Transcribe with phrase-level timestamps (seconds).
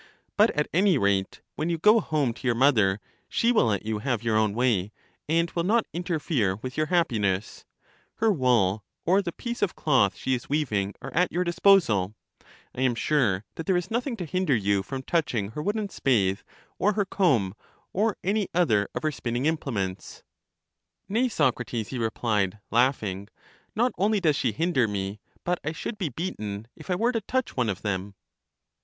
[0.35, 3.99] But at any rate when you go home to your mother, she will let you
[3.99, 4.91] have your own way,
[5.29, 7.65] and will not interfere with your happiness;
[8.15, 12.15] her wool, or the piece of cloth she is weav ing, are at your disposal:
[12.73, 16.39] I am sure that there is nothing to hinder you from touching her wooden spathe,
[16.79, 17.53] or her comb,
[17.93, 20.23] or any other of her spinning implements.
[21.07, 23.27] Nay, Socrates, he replied, laughing;
[23.75, 27.21] not only does she hinder me, but I should be beaten, if I were to
[27.21, 28.15] touch one of them.